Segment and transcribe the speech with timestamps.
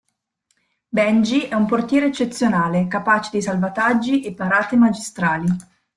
[0.89, 5.47] Benji è un portiere eccezionale, capace di salvataggi e parate magistrali.